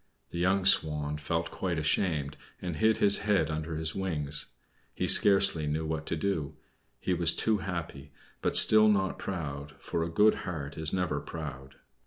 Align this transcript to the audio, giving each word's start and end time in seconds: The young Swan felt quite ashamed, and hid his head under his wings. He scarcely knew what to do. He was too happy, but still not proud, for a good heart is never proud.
The 0.29 0.39
young 0.39 0.65
Swan 0.65 1.17
felt 1.19 1.51
quite 1.51 1.77
ashamed, 1.77 2.35
and 2.59 2.77
hid 2.77 2.97
his 2.97 3.19
head 3.19 3.51
under 3.51 3.75
his 3.75 3.93
wings. 3.93 4.47
He 4.95 5.05
scarcely 5.07 5.67
knew 5.67 5.85
what 5.85 6.07
to 6.07 6.15
do. 6.15 6.55
He 6.99 7.13
was 7.13 7.35
too 7.35 7.59
happy, 7.59 8.11
but 8.41 8.57
still 8.57 8.87
not 8.89 9.19
proud, 9.19 9.73
for 9.77 10.01
a 10.03 10.09
good 10.09 10.33
heart 10.41 10.75
is 10.75 10.91
never 10.91 11.19
proud. 11.19 11.75